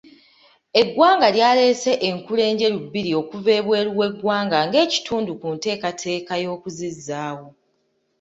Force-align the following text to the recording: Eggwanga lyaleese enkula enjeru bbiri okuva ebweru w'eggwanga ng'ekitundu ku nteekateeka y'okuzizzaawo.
Eggwanga 0.81 1.27
lyaleese 1.35 1.91
enkula 2.09 2.41
enjeru 2.51 2.77
bbiri 2.85 3.11
okuva 3.21 3.51
ebweru 3.59 3.89
w'eggwanga 3.99 4.57
ng'ekitundu 4.67 5.31
ku 5.41 5.47
nteekateeka 5.55 6.33
y'okuzizzaawo. 6.43 7.47